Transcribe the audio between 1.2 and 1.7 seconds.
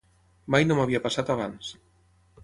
abans.